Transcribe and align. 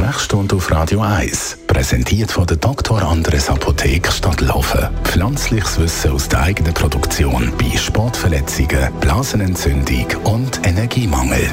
Sprechstunde 0.00 0.56
auf 0.56 0.70
Radio 0.70 1.02
1, 1.02 1.58
präsentiert 1.66 2.32
von 2.32 2.46
der 2.46 2.56
Dr. 2.56 3.02
Andres 3.02 3.50
Apotheke 3.50 4.10
Stadtlaufen. 4.10 4.88
Pflanzliches 5.04 5.78
Wissen 5.78 6.12
aus 6.12 6.26
der 6.26 6.40
eigenen 6.40 6.72
Produktion 6.72 7.52
bei 7.58 7.76
Sportverletzungen, 7.76 8.90
Blasenentzündung 9.00 10.06
und 10.24 10.66
Energiemangel. 10.66 11.50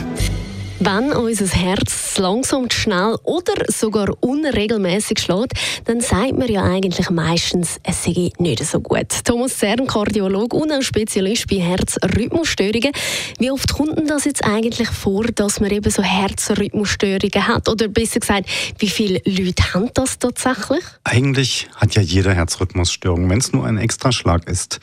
Wenn 0.80 1.12
unser 1.12 1.48
Herz 1.48 2.20
langsam, 2.20 2.70
schnell 2.70 3.18
oder 3.24 3.54
sogar 3.68 4.10
unregelmäßig 4.20 5.18
schlägt, 5.18 5.54
dann 5.86 6.02
sagt 6.02 6.38
man 6.38 6.48
ja 6.48 6.64
eigentlich 6.64 7.10
meistens, 7.10 7.80
es 7.82 8.04
sei 8.04 8.30
nicht 8.38 8.64
so 8.64 8.80
gut. 8.80 9.08
Thomas 9.26 9.58
Zern, 9.58 9.88
Kardiologe 9.88 10.56
und 10.56 10.72
auch 10.72 10.84
Spezialist 10.84 11.48
bei 11.48 11.56
Herzrhythmusstörungen. 11.56 12.92
Wie 13.40 13.50
oft 13.50 13.74
kommt 13.74 13.98
denn 13.98 14.06
das 14.06 14.26
jetzt 14.26 14.44
eigentlich 14.44 14.90
vor, 14.90 15.24
dass 15.24 15.60
man 15.60 15.72
eben 15.72 15.90
so 15.90 16.04
Herzrhythmusstörungen 16.04 17.48
hat? 17.48 17.68
Oder 17.70 17.88
besser 17.88 18.20
gesagt, 18.20 18.48
wie 18.78 18.90
viele 18.90 19.20
Leute 19.26 19.74
haben 19.74 19.90
das 19.96 20.20
tatsächlich? 20.20 20.84
Eigentlich 21.04 21.68
hat 21.76 21.96
ja 21.96 22.04
jeder 22.04 22.36
Herzrhythmusstörung, 22.36 23.28
wenn 23.32 23.40
es 23.40 23.52
nur 23.52 23.66
ein 23.66 23.80
Extraschlag 23.80 24.48
ist. 24.48 24.80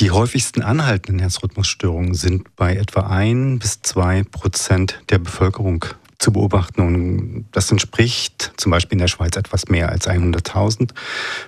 Die 0.00 0.10
häufigsten 0.10 0.62
anhaltenden 0.62 1.20
Herzrhythmusstörungen 1.20 2.14
sind 2.14 2.56
bei 2.56 2.74
etwa 2.74 3.06
ein 3.06 3.60
bis 3.60 3.80
zwei 3.82 4.24
Prozent 4.24 5.00
der 5.08 5.18
Bevölkerung 5.18 5.84
zu 6.18 6.32
beobachten. 6.32 6.80
Und 6.80 7.46
das 7.52 7.70
entspricht 7.70 8.54
zum 8.56 8.72
Beispiel 8.72 8.94
in 8.96 9.00
der 9.00 9.08
Schweiz 9.08 9.36
etwas 9.36 9.68
mehr 9.68 9.90
als 9.90 10.08
100.000 10.08 10.90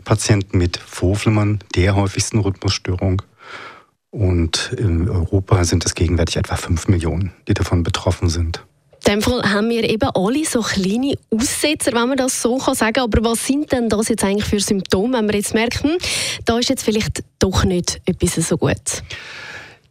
Patienten 0.04 0.58
mit 0.58 0.76
Vorflimmern, 0.76 1.58
der 1.74 1.96
häufigsten 1.96 2.38
Rhythmusstörung. 2.38 3.22
Und 4.10 4.72
in 4.78 5.08
Europa 5.08 5.64
sind 5.64 5.84
es 5.84 5.96
gegenwärtig 5.96 6.36
etwa 6.36 6.54
5 6.54 6.86
Millionen, 6.86 7.32
die 7.48 7.54
davon 7.54 7.82
betroffen 7.82 8.28
sind. 8.28 8.64
In 9.06 9.12
dem 9.12 9.22
Fall 9.22 9.40
haben 9.42 9.70
wir 9.70 9.88
eben 9.88 10.08
alle 10.14 10.44
so 10.44 10.62
kleine 10.62 11.14
Aussetzer, 11.30 11.92
wenn 11.92 12.08
man 12.08 12.16
das 12.16 12.42
so 12.42 12.58
sagen 12.58 12.94
kann. 12.94 13.04
Aber 13.04 13.30
was 13.30 13.46
sind 13.46 13.70
denn 13.70 13.88
das 13.88 14.08
jetzt 14.08 14.24
eigentlich 14.24 14.46
für 14.46 14.58
Symptome, 14.58 15.18
wenn 15.18 15.26
man 15.26 15.34
jetzt 15.36 15.54
merkt, 15.54 15.84
hm, 15.84 15.96
da 16.44 16.58
ist 16.58 16.68
jetzt 16.68 16.82
vielleicht 16.82 17.22
doch 17.38 17.62
nicht 17.62 18.00
etwas 18.04 18.34
so 18.34 18.58
gut? 18.58 19.04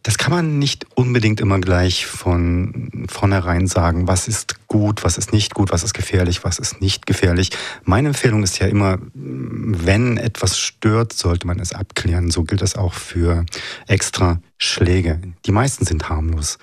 Das 0.02 0.18
kann 0.18 0.32
man 0.32 0.58
nicht 0.58 0.86
unbedingt 0.96 1.40
immer 1.40 1.58
gleich 1.60 2.04
von 2.04 3.06
vornherein 3.08 3.66
sagen, 3.66 4.06
was 4.06 4.28
ist 4.28 4.65
gut, 4.68 5.04
was 5.04 5.18
ist 5.18 5.32
nicht 5.32 5.54
gut, 5.54 5.72
was 5.72 5.82
ist 5.82 5.94
gefährlich, 5.94 6.44
was 6.44 6.58
ist 6.58 6.80
nicht 6.80 7.06
gefährlich. 7.06 7.50
Meine 7.84 8.08
Empfehlung 8.08 8.42
ist 8.42 8.58
ja 8.58 8.66
immer, 8.66 8.98
wenn 9.14 10.16
etwas 10.16 10.58
stört, 10.58 11.12
sollte 11.12 11.46
man 11.46 11.60
es 11.60 11.72
abklären. 11.72 12.30
So 12.30 12.44
gilt 12.44 12.62
das 12.62 12.76
auch 12.76 12.92
für 12.94 13.44
extra 13.86 14.40
Schläge. 14.58 15.20
Die 15.44 15.52
meisten 15.52 15.84
sind 15.84 16.08
harmlos. 16.08 16.58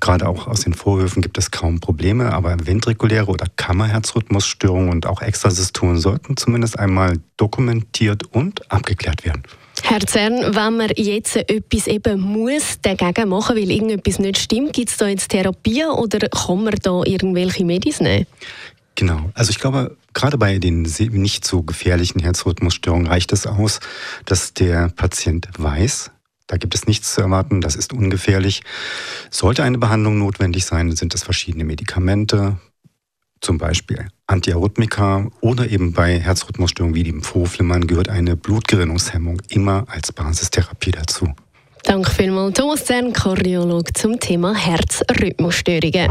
Gerade 0.00 0.28
auch 0.28 0.46
aus 0.46 0.60
den 0.60 0.74
Vorhöfen 0.74 1.20
gibt 1.20 1.36
es 1.36 1.50
kaum 1.50 1.80
Probleme, 1.80 2.32
aber 2.32 2.56
ventrikuläre 2.64 3.26
oder 3.26 3.46
Kammerherzrhythmusstörungen 3.56 4.90
und 4.90 5.06
auch 5.06 5.20
Extrasystolen 5.20 5.98
sollten 5.98 6.36
zumindest 6.36 6.78
einmal 6.78 7.18
dokumentiert 7.36 8.22
und 8.32 8.70
abgeklärt 8.70 9.24
werden. 9.24 9.42
Herr 9.82 10.00
Zern, 10.00 10.54
wenn 10.54 10.76
man 10.76 10.90
jetzt 10.96 11.36
etwas 11.36 11.88
eben 11.88 12.20
muss 12.20 12.80
dagegen 12.80 13.28
machen, 13.28 13.56
weil 13.56 13.70
irgendetwas 13.70 14.18
nicht 14.18 14.38
stimmt, 14.38 14.72
gibt 14.72 14.88
es 14.88 14.96
da 14.96 15.08
jetzt 15.08 15.28
Therapie 15.28 15.84
oder 15.84 16.28
kann 16.28 16.64
man 16.64 16.74
da 16.80 17.02
irgendwelche 17.36 17.64
Medis 17.64 18.00
nehmen? 18.00 18.26
Genau. 18.94 19.30
Also 19.34 19.50
ich 19.50 19.58
glaube, 19.58 19.96
gerade 20.12 20.38
bei 20.38 20.58
den 20.58 20.82
nicht 20.82 21.44
so 21.44 21.62
gefährlichen 21.62 22.20
Herzrhythmusstörungen 22.20 23.06
reicht 23.06 23.32
es 23.32 23.46
aus, 23.46 23.80
dass 24.24 24.54
der 24.54 24.88
Patient 24.90 25.48
weiß, 25.58 26.10
da 26.46 26.58
gibt 26.58 26.74
es 26.74 26.86
nichts 26.86 27.14
zu 27.14 27.22
erwarten, 27.22 27.60
das 27.60 27.74
ist 27.74 27.92
ungefährlich. 27.92 28.62
Sollte 29.30 29.64
eine 29.64 29.78
Behandlung 29.78 30.18
notwendig 30.18 30.66
sein, 30.66 30.94
sind 30.94 31.14
es 31.14 31.22
verschiedene 31.22 31.64
Medikamente, 31.64 32.58
zum 33.40 33.58
Beispiel 33.58 34.08
Antiarrhythmika 34.26 35.28
oder 35.40 35.70
eben 35.70 35.92
bei 35.92 36.18
Herzrhythmusstörungen 36.18 36.94
wie 36.94 37.02
dem 37.02 37.22
Vorflimmern 37.22 37.86
gehört 37.86 38.08
eine 38.08 38.36
Blutgerinnungshemmung 38.36 39.40
immer 39.48 39.84
als 39.88 40.12
Basistherapie 40.12 40.92
dazu. 40.92 41.28
Danke 41.82 42.10
vielmals, 42.10 42.56
Thomas 42.56 42.84
Zern, 42.84 43.12
Kardiolog 43.12 43.96
zum 43.96 44.18
Thema 44.20 44.54
Herzrhythmusstörungen. 44.54 46.10